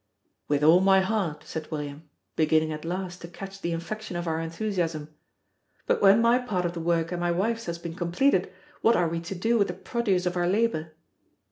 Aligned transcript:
"With 0.47 0.63
all 0.63 0.79
my 0.79 0.99
heart," 1.01 1.43
said 1.45 1.69
William, 1.69 2.09
beginning 2.35 2.71
at 2.73 2.83
last 2.85 3.21
to 3.21 3.27
catch 3.27 3.61
the 3.61 3.71
infection 3.71 4.15
of 4.15 4.25
our 4.27 4.39
enthusiasm. 4.39 5.09
"But 5.85 6.01
when 6.01 6.21
my 6.23 6.39
part 6.39 6.65
of 6.65 6.73
the 6.73 6.79
work 6.79 7.11
and 7.11 7.21
my 7.21 7.29
wife's 7.31 7.67
has 7.67 7.77
been 7.77 7.93
completed, 7.93 8.51
what 8.81 8.95
are 8.95 9.07
we 9.07 9.19
to 9.19 9.35
do 9.35 9.59
with 9.59 9.67
the 9.67 9.75
produce 9.75 10.25
of 10.25 10.35
our 10.35 10.47
labor?" 10.47 10.93